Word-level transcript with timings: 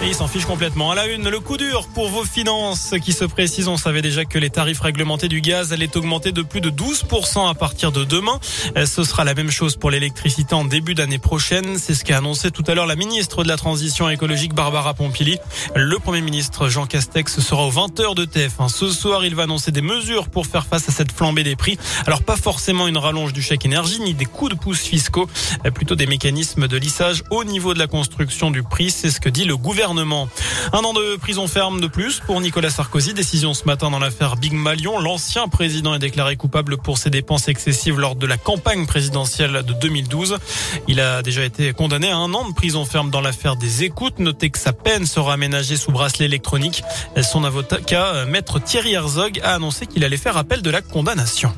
Et 0.00 0.06
il 0.06 0.14
s'en 0.14 0.28
fiche 0.28 0.44
complètement. 0.44 0.92
À 0.92 0.94
la 0.94 1.06
une, 1.08 1.28
le 1.28 1.40
coup 1.40 1.56
dur 1.56 1.88
pour 1.92 2.08
vos 2.08 2.22
finances 2.22 2.94
qui 3.02 3.12
se 3.12 3.24
précise. 3.24 3.66
On 3.66 3.76
savait 3.76 4.00
déjà 4.00 4.24
que 4.24 4.38
les 4.38 4.48
tarifs 4.48 4.78
réglementés 4.78 5.26
du 5.26 5.40
gaz 5.40 5.72
allaient 5.72 5.96
augmenter 5.96 6.30
de 6.30 6.42
plus 6.42 6.60
de 6.60 6.70
12% 6.70 7.50
à 7.50 7.54
partir 7.54 7.90
de 7.90 8.04
demain. 8.04 8.38
Ce 8.76 9.02
sera 9.02 9.24
la 9.24 9.34
même 9.34 9.50
chose 9.50 9.74
pour 9.74 9.90
l'électricité 9.90 10.54
en 10.54 10.64
début 10.64 10.94
d'année 10.94 11.18
prochaine. 11.18 11.78
C'est 11.78 11.94
ce 11.94 12.04
qu'a 12.04 12.18
annoncé 12.18 12.52
tout 12.52 12.62
à 12.68 12.76
l'heure 12.76 12.86
la 12.86 12.94
ministre 12.94 13.42
de 13.42 13.48
la 13.48 13.56
Transition 13.56 14.08
écologique 14.08 14.54
Barbara 14.54 14.94
Pompili. 14.94 15.36
Le 15.74 15.98
Premier 15.98 16.20
ministre 16.20 16.68
Jean 16.68 16.86
Castex 16.86 17.40
sera 17.40 17.66
aux 17.66 17.72
20h 17.72 18.14
de 18.14 18.24
TF1. 18.24 18.68
Ce 18.68 18.90
soir, 18.90 19.24
il 19.24 19.34
va 19.34 19.42
annoncer 19.42 19.72
des 19.72 19.82
mesures 19.82 20.28
pour 20.28 20.46
faire 20.46 20.66
face 20.66 20.88
à 20.88 20.92
cette 20.92 21.10
flambée 21.10 21.42
des 21.42 21.56
prix. 21.56 21.76
Alors 22.06 22.22
pas 22.22 22.36
forcément 22.36 22.86
une 22.86 22.98
rallonge 22.98 23.32
du 23.32 23.42
chèque 23.42 23.64
énergie 23.64 23.98
ni 24.00 24.14
des 24.14 24.26
coups 24.26 24.52
de 24.52 24.56
pouce 24.56 24.78
fiscaux, 24.80 25.28
plutôt 25.74 25.96
des 25.96 26.06
mécanismes 26.06 26.68
de 26.68 26.76
lissage 26.76 27.24
au 27.32 27.42
niveau 27.42 27.74
de 27.74 27.80
la 27.80 27.88
construction 27.88 28.52
du 28.52 28.62
prix. 28.62 28.92
C'est 28.92 29.10
ce 29.10 29.20
que 29.20 29.28
dit 29.28 29.44
le 29.44 29.56
gouvernement 29.56 29.87
un 29.88 30.84
an 30.84 30.92
de 30.92 31.16
prison 31.16 31.46
ferme 31.46 31.80
de 31.80 31.86
plus 31.86 32.20
pour 32.20 32.40
Nicolas 32.42 32.68
Sarkozy. 32.68 33.14
Décision 33.14 33.54
ce 33.54 33.64
matin 33.64 33.90
dans 33.90 33.98
l'affaire 33.98 34.36
Big 34.36 34.52
Malion. 34.52 34.98
L'ancien 34.98 35.48
président 35.48 35.94
est 35.94 35.98
déclaré 35.98 36.36
coupable 36.36 36.76
pour 36.76 36.98
ses 36.98 37.08
dépenses 37.08 37.48
excessives 37.48 37.98
lors 37.98 38.14
de 38.14 38.26
la 38.26 38.36
campagne 38.36 38.86
présidentielle 38.86 39.62
de 39.66 39.72
2012. 39.72 40.36
Il 40.88 41.00
a 41.00 41.22
déjà 41.22 41.42
été 41.42 41.72
condamné 41.72 42.10
à 42.10 42.16
un 42.16 42.34
an 42.34 42.46
de 42.48 42.54
prison 42.54 42.84
ferme 42.84 43.10
dans 43.10 43.22
l'affaire 43.22 43.56
des 43.56 43.84
écoutes. 43.84 44.18
Notez 44.18 44.50
que 44.50 44.58
sa 44.58 44.74
peine 44.74 45.06
sera 45.06 45.32
aménagée 45.32 45.76
sous 45.76 45.90
bracelet 45.90 46.26
électronique. 46.26 46.82
Son 47.22 47.44
avocat, 47.44 48.26
maître 48.26 48.58
Thierry 48.58 48.92
Herzog, 48.92 49.40
a 49.42 49.54
annoncé 49.54 49.86
qu'il 49.86 50.04
allait 50.04 50.18
faire 50.18 50.36
appel 50.36 50.60
de 50.60 50.70
la 50.70 50.82
condamnation. 50.82 51.52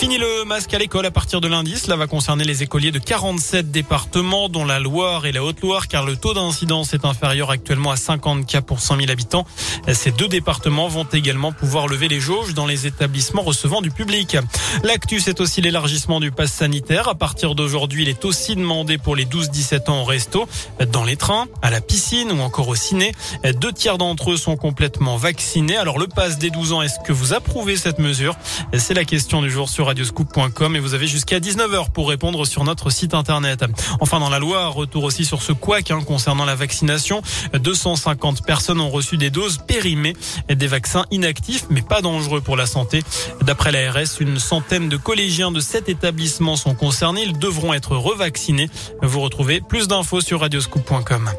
Fini 0.00 0.16
le 0.16 0.46
masque 0.46 0.72
à 0.72 0.78
l'école 0.78 1.04
à 1.04 1.10
partir 1.10 1.42
de 1.42 1.46
lundi. 1.46 1.76
Cela 1.76 1.94
va 1.94 2.06
concerner 2.06 2.44
les 2.44 2.62
écoliers 2.62 2.90
de 2.90 2.98
47 2.98 3.70
départements, 3.70 4.48
dont 4.48 4.64
la 4.64 4.78
Loire 4.78 5.26
et 5.26 5.32
la 5.32 5.44
Haute-Loire, 5.44 5.88
car 5.88 6.06
le 6.06 6.16
taux 6.16 6.32
d'incidence 6.32 6.94
est 6.94 7.04
inférieur 7.04 7.50
actuellement 7.50 7.90
à 7.90 7.96
50 7.96 8.46
cas 8.46 8.62
pour 8.62 8.80
100 8.80 8.96
000 8.96 9.10
habitants. 9.10 9.44
Ces 9.92 10.10
deux 10.10 10.26
départements 10.26 10.88
vont 10.88 11.04
également 11.12 11.52
pouvoir 11.52 11.86
lever 11.86 12.08
les 12.08 12.18
jauges 12.18 12.54
dans 12.54 12.64
les 12.64 12.86
établissements 12.86 13.42
recevant 13.42 13.82
du 13.82 13.90
public. 13.90 14.38
L'actu, 14.84 15.20
c'est 15.20 15.38
aussi 15.38 15.60
l'élargissement 15.60 16.18
du 16.18 16.30
pass 16.30 16.50
sanitaire. 16.50 17.06
À 17.08 17.14
partir 17.14 17.54
d'aujourd'hui, 17.54 18.04
il 18.04 18.08
est 18.08 18.24
aussi 18.24 18.56
demandé 18.56 18.96
pour 18.96 19.16
les 19.16 19.26
12-17 19.26 19.90
ans 19.90 20.00
au 20.00 20.04
resto, 20.04 20.48
dans 20.92 21.04
les 21.04 21.16
trains, 21.16 21.46
à 21.60 21.68
la 21.68 21.82
piscine 21.82 22.32
ou 22.32 22.40
encore 22.40 22.68
au 22.68 22.74
ciné. 22.74 23.12
Deux 23.56 23.72
tiers 23.74 23.98
d'entre 23.98 24.30
eux 24.30 24.38
sont 24.38 24.56
complètement 24.56 25.18
vaccinés. 25.18 25.76
Alors 25.76 25.98
le 25.98 26.06
pass 26.06 26.38
des 26.38 26.48
12 26.48 26.72
ans, 26.72 26.80
est-ce 26.80 27.00
que 27.06 27.12
vous 27.12 27.34
approuvez 27.34 27.76
cette 27.76 27.98
mesure? 27.98 28.34
C'est 28.78 28.94
la 28.94 29.04
question 29.04 29.42
du 29.42 29.50
jour 29.50 29.68
sur 29.68 29.89
radioscoop.com 29.90 30.76
et 30.76 30.78
vous 30.78 30.94
avez 30.94 31.08
jusqu'à 31.08 31.40
19h 31.40 31.90
pour 31.90 32.08
répondre 32.08 32.46
sur 32.46 32.62
notre 32.62 32.90
site 32.90 33.12
internet. 33.12 33.64
Enfin, 34.00 34.20
dans 34.20 34.30
la 34.30 34.38
loi, 34.38 34.68
retour 34.68 35.02
aussi 35.02 35.24
sur 35.24 35.42
ce 35.42 35.50
couac 35.52 35.90
hein, 35.90 36.00
concernant 36.06 36.44
la 36.44 36.54
vaccination. 36.54 37.22
250 37.52 38.46
personnes 38.46 38.80
ont 38.80 38.88
reçu 38.88 39.16
des 39.16 39.30
doses 39.30 39.58
périmées, 39.58 40.14
des 40.48 40.66
vaccins 40.68 41.06
inactifs 41.10 41.66
mais 41.70 41.82
pas 41.82 42.02
dangereux 42.02 42.40
pour 42.40 42.56
la 42.56 42.66
santé. 42.66 43.02
D'après 43.42 43.72
l'ARS, 43.72 44.20
une 44.20 44.38
centaine 44.38 44.88
de 44.88 44.96
collégiens 44.96 45.50
de 45.50 45.58
cet 45.58 45.88
établissement 45.88 46.54
sont 46.54 46.76
concernés. 46.76 47.22
Ils 47.22 47.38
devront 47.38 47.74
être 47.74 47.96
revaccinés. 47.96 48.70
Vous 49.02 49.20
retrouvez 49.20 49.60
plus 49.60 49.88
d'infos 49.88 50.20
sur 50.20 50.40
radioscoop.com. 50.40 51.30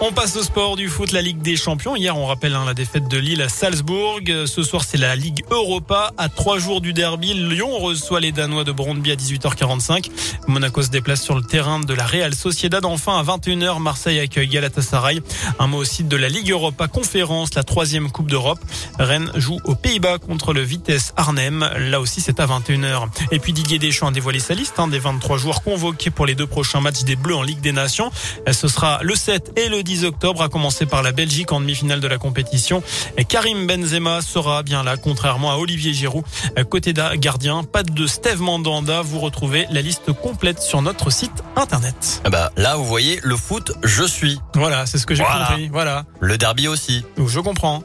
On 0.00 0.12
passe 0.12 0.36
au 0.36 0.44
sport 0.44 0.76
du 0.76 0.88
foot, 0.88 1.10
la 1.10 1.22
Ligue 1.22 1.42
des 1.42 1.56
Champions. 1.56 1.96
Hier, 1.96 2.16
on 2.16 2.24
rappelle 2.24 2.54
hein, 2.54 2.62
la 2.64 2.72
défaite 2.72 3.08
de 3.08 3.18
Lille 3.18 3.42
à 3.42 3.48
Salzbourg. 3.48 4.20
Ce 4.46 4.62
soir, 4.62 4.84
c'est 4.84 4.96
la 4.96 5.16
Ligue 5.16 5.42
Europa. 5.50 6.12
À 6.16 6.28
trois 6.28 6.60
jours 6.60 6.80
du 6.80 6.92
derby, 6.92 7.34
Lyon 7.34 7.76
reçoit 7.78 8.20
les 8.20 8.30
Danois 8.30 8.62
de 8.62 8.70
Brondby 8.70 9.10
à 9.10 9.16
18h45. 9.16 10.08
Monaco 10.46 10.82
se 10.82 10.90
déplace 10.90 11.20
sur 11.20 11.34
le 11.34 11.42
terrain 11.42 11.80
de 11.80 11.92
la 11.92 12.06
Real 12.06 12.32
Sociedad. 12.32 12.84
Enfin, 12.84 13.18
à 13.18 13.24
21h, 13.24 13.80
Marseille 13.80 14.20
accueille 14.20 14.46
Galatasaray. 14.46 15.20
Un 15.58 15.66
mot 15.66 15.78
aussi 15.78 16.04
de 16.04 16.16
la 16.16 16.28
Ligue 16.28 16.52
Europa 16.52 16.86
Conférence, 16.86 17.56
la 17.56 17.64
troisième 17.64 18.12
Coupe 18.12 18.30
d'Europe. 18.30 18.60
Rennes 19.00 19.32
joue 19.34 19.58
aux 19.64 19.74
Pays-Bas 19.74 20.18
contre 20.18 20.52
le 20.52 20.62
Vitesse 20.62 21.12
Arnhem. 21.16 21.68
Là 21.76 22.00
aussi, 22.00 22.20
c'est 22.20 22.38
à 22.38 22.46
21h. 22.46 23.08
Et 23.32 23.40
puis 23.40 23.52
Didier 23.52 23.80
Deschamps 23.80 24.06
a 24.06 24.12
dévoilé 24.12 24.38
sa 24.38 24.54
liste 24.54 24.78
hein, 24.78 24.86
des 24.86 25.00
23 25.00 25.38
joueurs 25.38 25.64
convoqués 25.64 26.10
pour 26.10 26.24
les 26.24 26.36
deux 26.36 26.46
prochains 26.46 26.80
matchs 26.80 27.02
des 27.02 27.16
Bleus 27.16 27.34
en 27.34 27.42
Ligue 27.42 27.60
des 27.60 27.72
Nations. 27.72 28.12
Ce 28.50 28.68
sera 28.68 29.00
le 29.02 29.16
7 29.16 29.54
et 29.56 29.68
le 29.68 29.82
10 29.88 30.04
octobre, 30.04 30.42
à 30.42 30.50
commencer 30.50 30.84
par 30.84 31.02
la 31.02 31.12
Belgique 31.12 31.50
en 31.50 31.60
demi-finale 31.60 32.00
de 32.00 32.06
la 32.06 32.18
compétition. 32.18 32.82
Karim 33.26 33.66
Benzema 33.66 34.20
sera 34.20 34.62
bien 34.62 34.82
là, 34.82 34.98
contrairement 34.98 35.50
à 35.50 35.56
Olivier 35.56 35.94
Giroud. 35.94 36.24
Côté 36.68 36.92
gardien, 37.16 37.62
pas 37.64 37.82
de 37.82 38.06
Steve 38.06 38.42
Mandanda. 38.42 39.00
Vous 39.00 39.18
retrouvez 39.18 39.66
la 39.70 39.80
liste 39.80 40.12
complète 40.12 40.60
sur 40.60 40.82
notre 40.82 41.08
site 41.10 41.42
internet. 41.56 42.20
Ah 42.24 42.28
bah 42.28 42.52
là, 42.58 42.76
vous 42.76 42.84
voyez, 42.84 43.18
le 43.22 43.36
foot, 43.36 43.72
je 43.82 44.04
suis. 44.04 44.38
Voilà, 44.54 44.84
c'est 44.84 44.98
ce 44.98 45.06
que 45.06 45.14
j'ai 45.14 45.24
compris. 45.24 45.68
Voilà. 45.68 46.04
Le 46.20 46.36
derby 46.36 46.68
aussi. 46.68 47.02
Je 47.16 47.40
comprends. 47.40 47.82